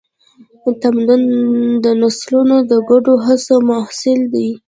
تمدن 0.81 1.21
د 1.83 1.85
نسلونو 2.01 2.57
د 2.71 2.73
ګډو 2.89 3.13
هڅو 3.25 3.55
محصول 3.69 4.19
دی. 4.33 4.49